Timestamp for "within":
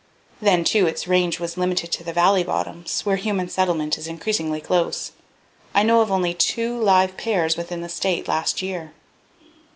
7.55-7.81